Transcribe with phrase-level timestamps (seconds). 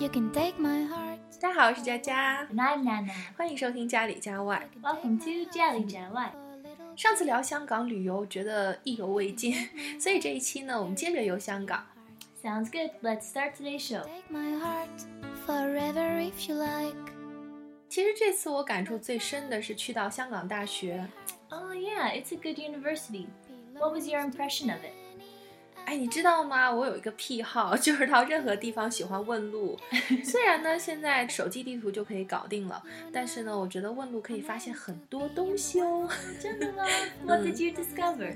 [0.00, 1.18] You can take my heart.
[1.40, 3.10] 大家好，我是佳佳， And I'm Nana.
[3.36, 4.68] 欢迎收听家里家外。
[4.82, 6.30] Welcome to Jelly Jelly.
[6.96, 9.54] 上次聊香港旅游，觉得意犹未尽，
[9.98, 11.84] 所以这一期呢，我们接着游香港。
[12.42, 12.90] Sounds good.
[13.02, 14.02] Let's start today's show.
[14.04, 14.88] Take my heart
[15.46, 16.96] forever if you like.
[17.88, 21.08] 其实这次我感触最深的是去到香港大学。
[21.50, 23.26] Oh yeah, it's a good university.
[23.74, 24.92] What was your impression of it?
[25.89, 26.69] 哎，你知道吗？
[26.69, 29.75] 我有一个癖好， 就是到任何地方喜欢问路。
[30.23, 32.79] 虽然呢，现在手机地图就可以搞定了，
[33.11, 36.07] 但是呢，我觉得问路可以发现很多东西哦。
[36.39, 36.83] 真的吗
[37.25, 38.35] What did you discover?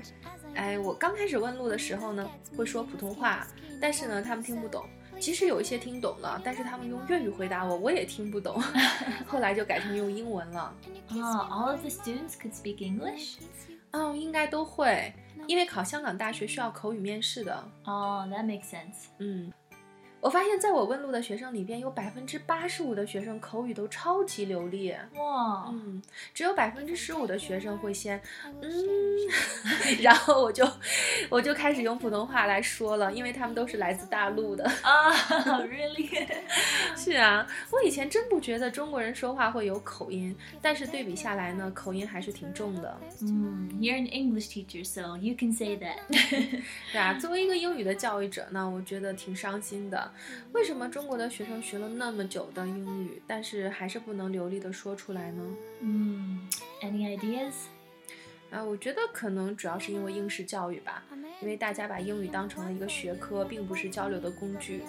[0.56, 3.46] 哎，我刚开始问路的时候呢，会说普通话，
[3.80, 4.84] 但是呢，他们听不懂。
[5.20, 8.60] 其实有一些听懂了，但是他们用粤语回答我，我也听不懂。
[9.28, 10.74] 后来就改成用英文了。
[11.12, 13.36] Oh, all of the students could speak English?
[13.94, 15.14] 哦，应该都会，
[15.46, 17.64] 因为考香港大学需要口语面试的。
[17.84, 19.06] Oh, that makes sense.
[19.18, 19.52] 嗯，
[20.24, 24.90] 我发现在我问路的学生里边，有百分之八十五的学生口语都超级流利。
[25.14, 25.68] Wow.
[25.68, 26.00] 嗯，
[26.32, 28.18] 只有百分之十五的学生会先
[28.62, 28.70] 嗯，
[30.00, 30.66] 然后我就
[31.28, 34.64] 我就开始用普通话来说了，因为他们都是来自大陆的。
[34.82, 36.26] Oh, really?
[36.96, 42.98] 是啊，我以前真不觉得中国人说话会有口音，但是对比下来呢，口音还是挺重的。
[43.20, 45.98] mm, you're an English teacher, so you can say that.
[46.08, 50.10] 对啊，作为一个英语的教育者呢，我觉得挺伤心的。
[50.52, 55.42] 为什么中国的学生学了那么久的英语，但是还是不能流利的说出来呢
[55.80, 56.38] ？mm,
[56.82, 57.52] any ideas?
[58.50, 61.02] 啊，我觉得可能主要是因为应试教育吧，
[61.40, 64.82] 因为大家把英语当成了一个学科，并不是交流的工具。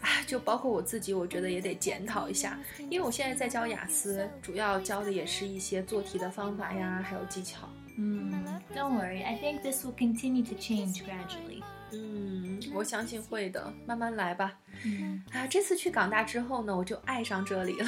[0.00, 2.58] 啊，就包括我自己，我觉得也得检讨一下，
[2.90, 7.68] 因为我现在在教雅思，主要教的也是一些做题的方法呀，还有技巧。
[7.98, 8.32] Mm,
[8.74, 9.22] don't worry.
[9.22, 11.62] I think this will continue to change gradually.
[11.92, 14.52] 嗯，我相信会的，慢慢来吧。
[14.82, 15.20] Mm.
[15.32, 17.86] 啊，这次去港大之后呢，我就爱上这里了。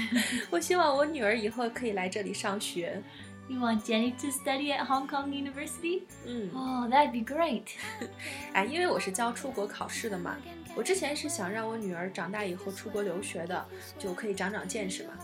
[0.50, 3.02] 我希望我女儿以后可以来这里上学。
[3.48, 6.02] You want Jenny to study at Hong Kong University?
[6.26, 7.62] 嗯，Oh, that'd be great.
[8.52, 10.36] 哎，因为我是教出国考试的嘛，
[10.74, 13.64] 我之前是想让我女儿长大以后出国留学的，
[13.98, 15.14] 就可以长长见识嘛。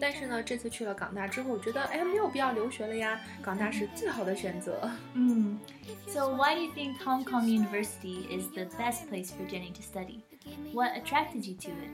[0.00, 4.90] 但是呢，这次去了港大之后，我觉得哎，没有必要留学了呀，港大是最好的选择。
[5.14, 5.58] Mm.
[6.06, 9.82] So, why do you think Hong Kong University is the best place for Jenny to
[9.82, 10.20] study?
[10.72, 11.90] What attracted you to it?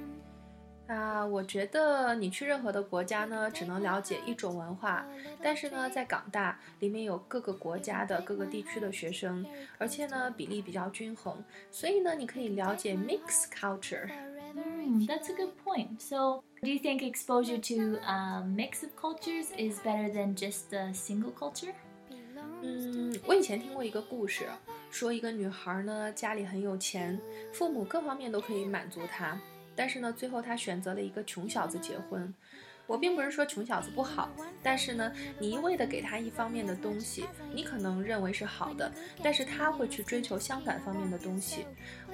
[0.89, 5.05] 啊，我觉得你去任何的国家呢，只能了解一种文化，
[5.41, 9.47] 但是呢，在港大里面有各个国家的各个地区的学生，
[9.79, 14.11] 而且呢比例比较均衡，所以呢你可以了解 mix culture。
[14.55, 15.99] Hmm, that's a good point.
[15.99, 20.92] So, do you think exposure to a mix of cultures is better than just a
[20.94, 21.74] single culture?
[22.62, 24.46] 嗯，我以前听过一个故事，
[24.90, 27.20] 说一个女孩呢家里很有钱，
[27.54, 29.40] 父母各方面都可以满足她，
[29.76, 32.34] 但是呢最后她选择了一个穷小子结婚。
[32.88, 34.30] 我并不是说穷小子不好，
[34.64, 41.66] 但是呢，你一味的给他一方面的东西，你可能认为是好的，但是他会去追求相反方面的东西。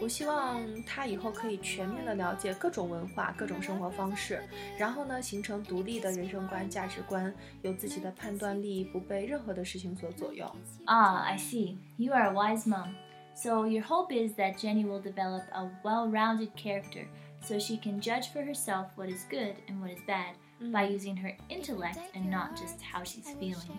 [0.02, 4.42] 我希望他以后可以全面的了解各种文化、各种生活方式，
[4.78, 10.50] 然后呢，形成独立的人生观、价值观，有自己的判断力，不被任何的事情所左右。
[10.86, 11.78] Ah, I see.
[11.98, 12.96] You are a wise mom.
[13.36, 17.06] So, your hope is that Jenny will develop a well rounded character
[17.43, 20.35] so she can judge for herself what is good and what is bad
[20.73, 23.71] by using her intellect and not just how she's feeling.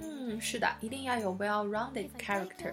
[0.00, 2.72] 嗯，是的，一定要有 well-rounded character。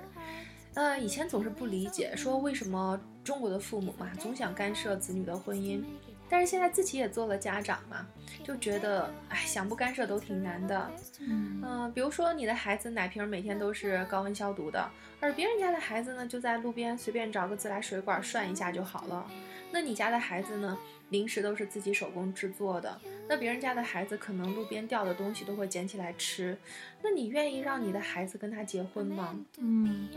[0.75, 5.83] 呃，以前总是不理解，说为什么中国的父母嘛，总想干涉子女的婚姻，
[6.28, 8.06] 但是现在自己也做了家长嘛，
[8.44, 10.90] 就觉得，哎，想不干涉都挺难的。
[11.20, 11.64] Mm.
[11.64, 14.88] 嗯、比如说你的孩子奶瓶每天都是高温消毒的，
[15.20, 19.26] 而别人家的孩子呢，就在路边随便找个自来水管涮一下就好了。
[19.70, 20.78] 那你家的孩子呢，
[21.09, 26.57] 零食都是自己手工制作的，那别人家的孩子可能路边掉的东西都会捡起来吃，
[27.03, 29.35] 那你愿意让你的孩子跟他结婚吗？
[29.59, 30.07] Hmm.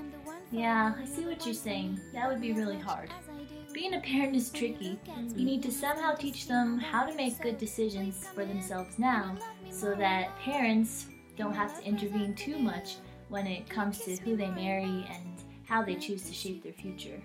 [0.52, 1.98] Yeah, I see what you're saying.
[2.14, 3.10] That would be really hard.
[3.72, 4.98] Being a parent is tricky.
[5.34, 9.36] You need to somehow teach them how to make good decisions for themselves now
[9.70, 11.06] so that parents
[11.36, 12.96] don't have to intervene too much
[13.28, 17.20] when it comes to who they marry and how they choose to shape their future.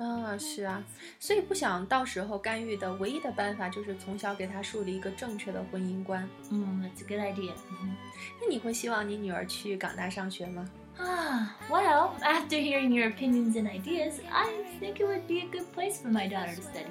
[0.00, 0.82] 啊，是啊，
[1.18, 6.28] 所以不想到时候干预的唯一的办法就是从小给他树立一个正确的婚姻观。
[6.50, 7.52] Mm, that's a good idea.
[8.40, 10.68] 那你会希望你女儿去港大上学吗？
[10.98, 14.48] Ah, well, after hearing your opinions and ideas, I
[14.80, 16.90] think it would be a good place for my daughter to study.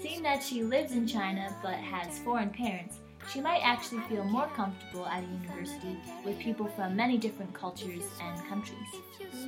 [0.00, 2.96] Seeing that she lives in China but has foreign parents,
[3.30, 8.04] she might actually feel more comfortable at a university with people from many different cultures
[8.20, 8.88] and countries.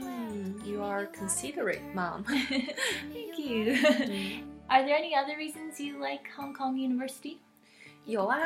[0.00, 2.24] 嗯，You are considerate, mom.
[2.24, 3.76] Thank you.
[4.68, 7.38] Are there any other reasons you like Hong Kong University?
[8.04, 8.38] 有啊，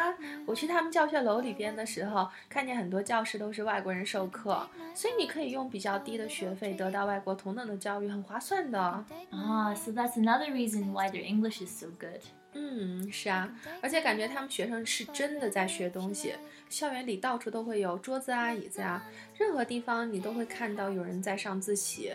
[0.44, 9.04] 我去他们教学楼里边的时候，看见很多教室都是外国人授课，所以你可以用比较低的学费得到外国同等的教育，很划算的。
[9.30, 12.20] Ah, so that's another reason why their English is so good.
[12.59, 13.47] 嗯，是啊，
[13.81, 16.33] 而且感觉他们学生是真的在学东西。
[16.69, 19.05] 校园里到处都会有桌子啊、椅子啊，
[19.37, 22.11] 任何地方你都会看到有人在上自习。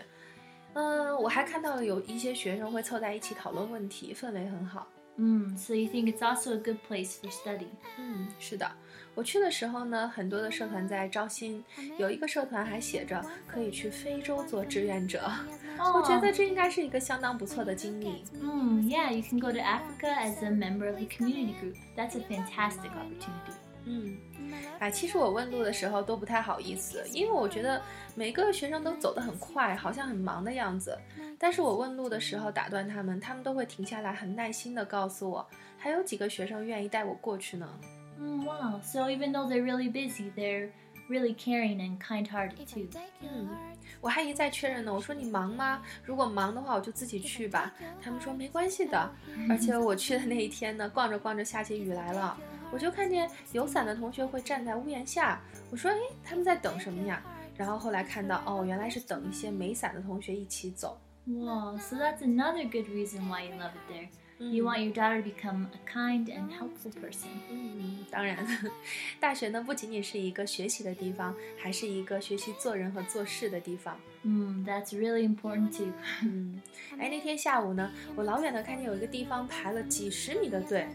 [0.73, 4.85] 嗯，我还看到了有一些学生会凑在一起讨论问题，氛围很好。
[5.15, 7.67] Mm, so you think it's also a good place for study?
[7.97, 8.69] 嗯，是的，
[9.15, 11.63] 我去的时候呢，很多的社团在招新，
[11.97, 15.31] 有一个社团还写着可以去非洲做志愿者，
[15.77, 18.23] 我觉得这应该是一个相当不错的经历。
[18.41, 21.75] Mm, yeah, you can go to Africa as a member of the community group.
[21.95, 23.53] That's a fantastic opportunity.
[23.85, 24.17] 嗯，
[24.79, 27.81] 哎，其实我问路的时候都不太好意思，因为我觉得
[28.15, 30.97] 每个学生都走得很快，好像很忙的样子。
[31.37, 35.45] 但是我问路的时候打断他们，他们都会停下来，很耐心的告诉我，
[35.77, 37.69] 还有几个学生愿意带我过去呢。
[38.20, 38.80] Mm, wow.
[38.82, 40.70] So even though they're really busy, they're
[41.08, 42.88] really caring and kind-hearted too.
[43.20, 43.48] 嗯，
[44.00, 45.82] 我还一再确认呢，我说你忙吗？
[46.04, 47.72] 如果忙的话，我就自己去吧。
[48.02, 49.10] 他们说没关系的。
[49.48, 52.36] 而且我去的那一天呢，逛着逛着下起雨来了，
[52.70, 55.40] 我就看见有伞的同学会站在屋檐下。
[55.70, 57.22] 我说，哎，他们在等什么呀？
[57.56, 61.00] 然后后来看到，哦，原来是等一些没伞的同学一起走。
[61.26, 64.08] Wow, so that's another good reason why you love it there.
[64.39, 67.29] You want your daughter to become a kind and helpful person.
[67.49, 68.45] 嗯，当然，
[69.19, 73.97] 大学呢不仅仅是一个学习的地方，还是一个学习做人和做事的地方。
[74.25, 75.91] Mm, that's really important too.
[76.23, 76.61] 嗯，
[76.97, 80.87] 哎，那天下午呢，我老远的看见有一个地方排了几十米的队，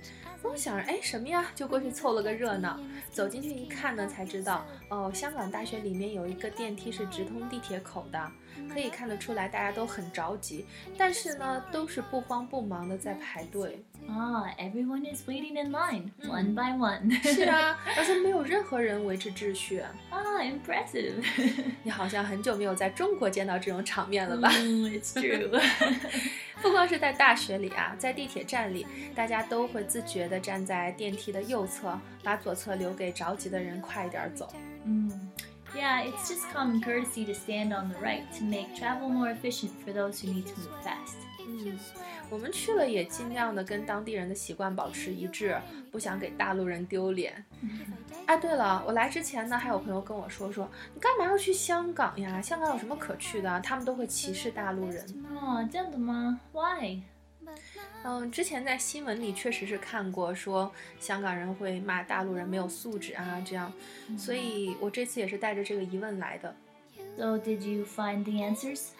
[0.42, 1.44] 我想着，哎，什么呀？
[1.54, 2.80] 就过去凑了个热闹。
[3.10, 8.32] 走进去一看呢，才知道，哦，香港大学里面有一个电梯是直通地铁口的，
[8.72, 10.64] 可以看得出来大家都很着急，
[10.96, 13.84] 但是呢，都是不慌不忙的在排队。
[14.10, 17.10] Ah, everyone is waiting in line, one by one.
[17.22, 19.82] 是啊， 而且没有任何人维持秩序。
[20.10, 21.22] ah, impressive.
[21.84, 25.60] 你好像很久没有在中国见到这种场面了吧？Mm, it's true.
[26.62, 34.50] 不光是在大学里啊，在地铁站里，大家都会自觉地站在电梯的右侧，把左侧留给着急的人快一点走。
[34.84, 35.12] Mm.
[35.77, 39.71] Yeah, it's just common courtesy to stand on the right to make travel more efficient
[39.83, 41.17] for those who need to move fast.
[41.45, 41.77] 嗯，
[42.29, 45.59] 我们去了也尽量的跟当地人的习惯保持一致，
[45.91, 47.43] 不想给大陆人丢脸。
[48.27, 52.41] 哎，对了，我来之前呢，还有朋友跟我说说，你干嘛要去香港呀？
[52.41, 53.59] 香港有什么可去的？
[53.61, 55.03] 他们都会歧视大陆人。
[55.41, 56.39] Oh, 真的吗?
[56.53, 57.01] Why?
[58.04, 63.72] 嗯，之前在新闻里确实是看过，说香港人会骂大陆人没有素质啊，这样，
[64.16, 66.54] 所以我这次也是带着这个疑问来的。
[67.16, 68.90] So, did you find the answers?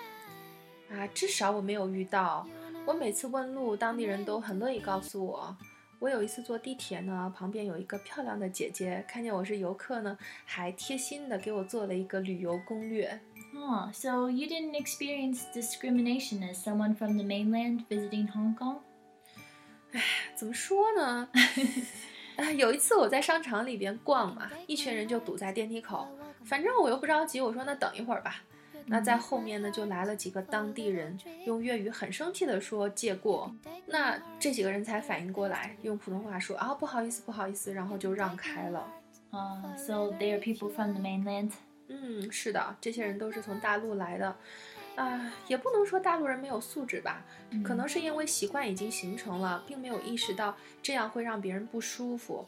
[0.90, 2.46] 啊，至少我没有遇到。
[2.84, 5.56] 我每次问路，当地人都很乐意告诉我。
[6.00, 13.20] 我有一次坐地铁呢，旁边有一个漂亮的姐姐，看见我是游客呢，还贴心的给我做了一个旅游攻略。
[13.57, 18.79] Oh, so you didn't experience discrimination as someone from the mainland visiting Hong Kong?
[20.35, 21.29] 怎么说呢？
[22.35, 26.07] 啊，有一次我在商场里边逛嘛，一群人就堵在电梯口，
[26.43, 28.41] 反正我又不着急，我说那等一会儿吧。
[28.85, 33.49] 那在后面呢，就来了几个当地人，用粤语很生气的说借过。
[33.85, 38.85] 那这几个人才反应过来，用普通话说啊不好意思不好意思，然后就让开了。
[39.31, 41.51] Uh, so they are people from the mainland?
[41.87, 44.35] 嗯，是的，这些人都是从大陆来的，
[44.95, 47.23] 啊、也不能说大陆人没有素质吧，
[47.63, 52.45] 可能是因为习惯已经形成了，并没有意识到这样会让别人不舒服。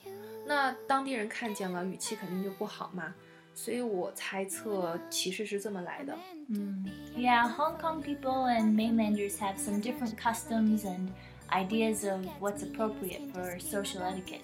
[0.47, 3.13] 那当地人看见了，语气肯定就不好嘛。
[3.53, 6.13] 所以我猜测歧视是这么来的。
[6.49, 6.89] Mm.
[7.15, 11.07] Yeah, Hong Kong people and mainlanders have some different customs and
[11.49, 14.43] ideas of what's appropriate for social etiquette.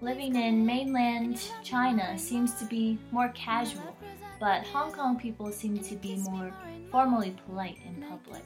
[0.00, 3.96] Living in mainland China seems to be more casual,
[4.41, 6.51] But Hong Kong people seem to be more
[6.91, 8.41] formally polite in public.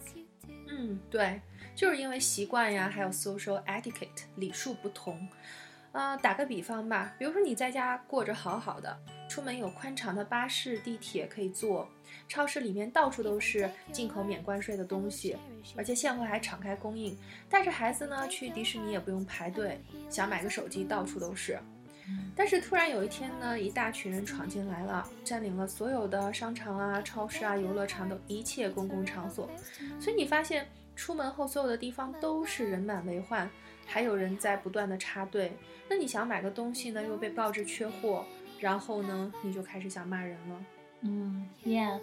[0.67, 1.39] 嗯，对，
[1.73, 5.27] 就是因为习惯呀，还有 social etiquette 礼数不同。
[5.93, 8.99] 啊、打个比方吧，比如说你在家过着好好的，
[9.29, 11.89] 出门有宽敞的巴士、地铁可以坐，
[12.27, 15.37] 超市里面到处都是进口免关税的东西，
[15.77, 17.17] 而且现货还敞开供应。
[17.49, 21.57] 带着孩子呢，去迪士尼也不用排队，想买个手机到处都是。
[22.35, 29.49] 但是突然有一天呢，一大群人闯进来了，占领了所有的商场啊、超市啊、游乐场等一切公共场所。
[29.99, 33.49] 所以你发现出门后所有的地方都是人满为患，
[33.85, 35.51] 还有人在不断的插队。
[35.89, 38.25] 那你想买个东西呢，又被告知缺货，
[38.59, 40.65] 然后呢，你就开始想骂人了。
[41.01, 41.99] Mm, yeah,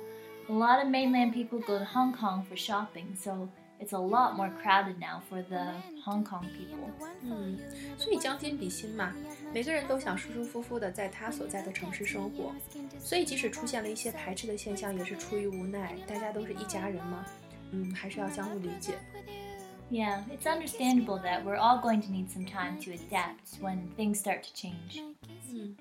[0.49, 3.49] a lot of mainland people go to Hong Kong for shopping, so
[3.83, 5.73] it's a lot more crowded now for the
[6.05, 6.89] Hong Kong people.
[7.23, 7.59] 嗯，
[7.99, 9.13] 所以将心比心嘛，
[9.53, 12.53] 每个人都想舒舒服服的在他所在的城市生活，
[12.99, 17.25] 所以即使出现了一些排斥的现象，也是出于无奈，大家都是一家人嘛，
[17.73, 18.95] 嗯，还是要相互理解。
[19.92, 24.42] Yeah, it's understandable that we're all going to need some time to adapt when things start
[24.44, 25.02] to change.
[25.50, 25.78] 嗯，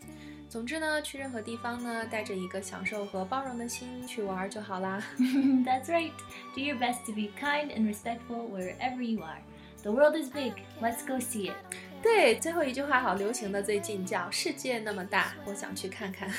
[0.49, 5.03] 总之呢，去任何地方呢，带着一个享受和包容的心去玩就好啦。
[5.19, 6.13] That's right.
[6.55, 9.41] Do your best to be kind and respectful wherever you are.
[9.83, 10.53] The world is big.
[10.81, 11.57] Let's go see it.
[12.01, 16.31] 对，最后一句话好流行的，最近叫“世界那么大，我想去看看”。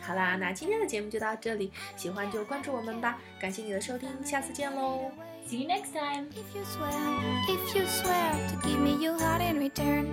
[0.00, 3.18] 好啦，那今天的节目就到这里，喜欢就关注我们吧。
[3.40, 5.10] 感谢你的收听，下次见喽。
[5.45, 6.29] See you next time.
[6.31, 6.89] If you swear,
[7.49, 10.07] if you swear to give me your heart in return,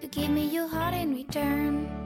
[0.00, 2.05] to give me your heart in return.